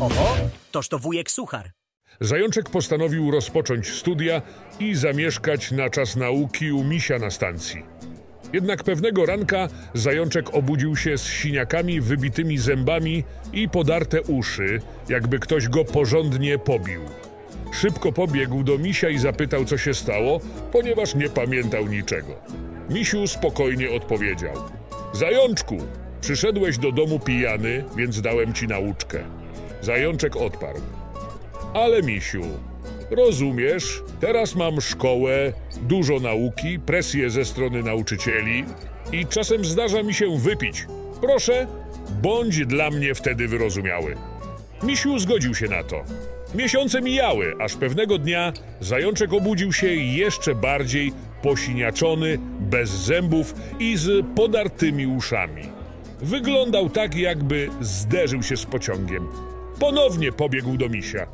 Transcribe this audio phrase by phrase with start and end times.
[0.00, 0.36] Oho,
[0.70, 1.70] toż to wujek Suchar.
[2.20, 4.42] Zajączek postanowił rozpocząć studia
[4.80, 7.82] i zamieszkać na czas nauki u misia na stacji.
[8.52, 15.68] Jednak pewnego ranka zajączek obudził się z siniakami, wybitymi zębami i podarte uszy, jakby ktoś
[15.68, 17.00] go porządnie pobił.
[17.72, 20.40] Szybko pobiegł do misia i zapytał, co się stało,
[20.72, 22.34] ponieważ nie pamiętał niczego.
[22.90, 24.54] Misiu spokojnie odpowiedział:
[25.12, 25.78] Zajączku,
[26.20, 29.37] przyszedłeś do domu pijany, więc dałem ci nauczkę.
[29.82, 30.80] Zajączek odparł:
[31.74, 32.42] Ale misiu,
[33.10, 38.64] rozumiesz, teraz mam szkołę, dużo nauki, presję ze strony nauczycieli
[39.12, 40.86] i czasem zdarza mi się wypić.
[41.20, 41.66] Proszę,
[42.22, 44.16] bądź dla mnie wtedy wyrozumiały.
[44.82, 46.04] Misiu zgodził się na to.
[46.54, 54.26] Miesiące mijały, aż pewnego dnia zajączek obudził się jeszcze bardziej posiniaczony, bez zębów i z
[54.36, 55.62] podartymi uszami.
[56.20, 59.28] Wyglądał tak, jakby zderzył się z pociągiem.
[59.78, 61.26] Ponownie pobiegł do misia.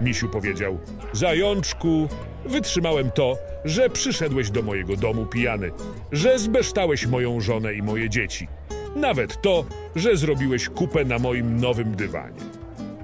[0.00, 0.78] Misiu powiedział:
[1.12, 2.08] Zajączku,
[2.44, 5.70] wytrzymałem to, że przyszedłeś do mojego domu pijany,
[6.12, 8.48] że zbeształeś moją żonę i moje dzieci.
[8.96, 9.64] Nawet to,
[9.96, 12.40] że zrobiłeś kupę na moim nowym dywanie.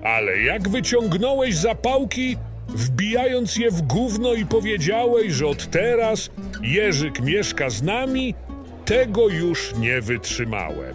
[0.03, 2.37] Ale jak wyciągnąłeś zapałki,
[2.69, 6.31] wbijając je w gówno i powiedziałeś, że od teraz
[6.63, 8.35] Jerzyk mieszka z nami,
[8.85, 10.95] tego już nie wytrzymałem.